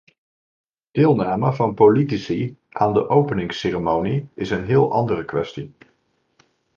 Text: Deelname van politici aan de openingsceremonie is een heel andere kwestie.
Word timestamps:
Deelname 0.91 1.53
van 1.53 1.73
politici 1.73 2.57
aan 2.69 2.93
de 2.93 3.09
openingsceremonie 3.09 4.27
is 4.33 4.49
een 4.49 4.65
heel 4.65 4.91
andere 4.91 5.25
kwestie. 5.25 5.73